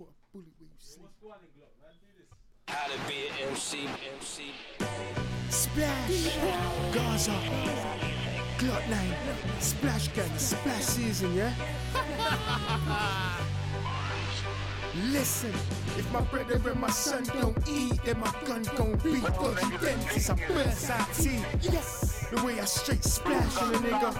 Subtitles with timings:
[0.00, 1.04] put a bullet where you sleep.
[1.04, 1.92] What's going on, Glock, man?
[2.00, 2.24] Do.
[2.72, 3.84] How to be an MC,
[4.16, 4.54] MC.
[5.50, 6.38] Splash,
[6.94, 7.36] Gaza,
[8.56, 9.14] Glock 9,
[9.60, 11.52] Splash Gang, Splash Season, yeah?
[15.12, 15.52] Listen,
[15.98, 19.22] if my brother and my son don't eat, then my gun gon' beat.
[19.22, 21.44] Dodgy dentist, I burst out teeth.
[21.60, 24.14] Yes, the way I straight splash on a nigga,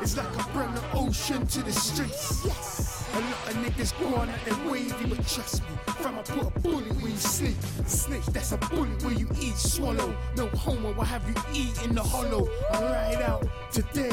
[0.00, 2.46] it's like I bring the ocean to the streets.
[2.46, 6.56] Yes, a lot of niggas on at them wavy, but trust me, fam, I put
[6.56, 7.56] a bullet where you sleep.
[7.86, 10.14] Snitch, that's a bullet where you eat, swallow.
[10.36, 12.48] No homo, what have you eaten the hollow?
[12.72, 14.12] I ride out today.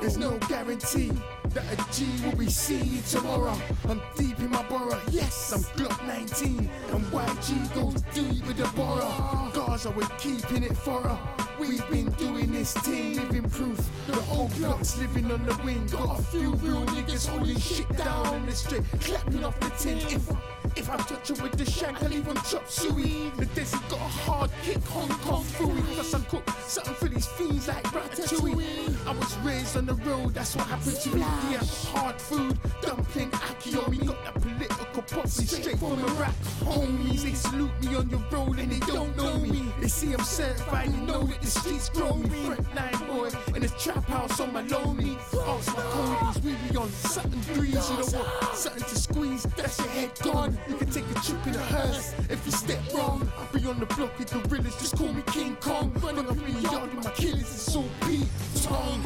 [0.00, 1.12] There's no guarantee
[1.50, 3.56] that a G will be seen tomorrow.
[3.88, 6.70] I'm deep in my borough, yes, I'm Glock 19.
[6.90, 9.50] And YG goes deep with the borough.
[9.54, 11.18] Gaza, we're keeping it for her.
[11.58, 13.11] We've been doing this living
[13.52, 13.78] proof.
[14.06, 15.86] The old block's living on the wing.
[15.86, 19.98] Got a few real niggas holding shit down on the street, clapping off the tin.
[19.98, 20.28] If
[20.74, 23.30] if I touch her with the shank, I leave them chop suey.
[23.36, 25.82] The Desi got a hard kick, Hong Kong Phooey.
[25.94, 29.06] Plus I cook something for these fiends like ratatouille.
[29.06, 31.20] I was raised on the road, that's what happened to me.
[31.20, 33.86] Yeah, hard food, dumpling, akio.
[33.88, 36.34] Me got that political poppy straight from Iraq.
[36.64, 39.61] Homies, they salute me on your road and they don't know me.
[39.92, 42.28] See I'm certified, they know that the streets grow me.
[42.46, 45.18] Front line boy in a trap house on my lonely.
[45.46, 47.90] Ask my codies, we be on something breeze.
[47.90, 48.56] You know what?
[48.56, 50.58] Something to squeeze, that's your head gone.
[50.66, 53.30] You can take a trip in a hearse if you step wrong.
[53.38, 55.92] I'll be on the block with gorillas, just call me King Kong.
[56.02, 58.26] Running up in the yard with my killers, it's all beat,
[58.62, 59.04] tongue.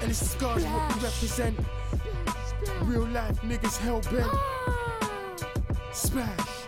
[0.00, 1.58] And this is God's what we represent.
[2.82, 4.30] Real life niggas hell bent.
[5.92, 6.65] Smash.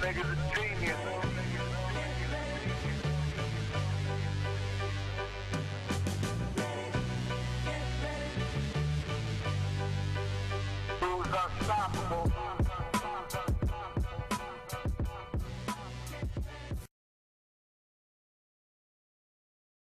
[0.00, 0.96] nigga's a genius.
[11.00, 12.49] Who's unstoppable?